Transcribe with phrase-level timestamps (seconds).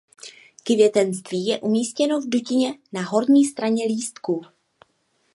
[0.63, 4.41] Květenství je umístěno v dutině na horní straně „lístku“.